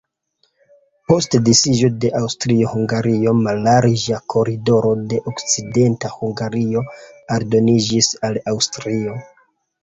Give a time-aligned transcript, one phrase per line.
[1.09, 6.83] Post disiĝo de Aŭstrio-Hungario mallarĝa koridoro de Okcidenta Hungario
[7.37, 9.21] aldoniĝis al Aŭstrio.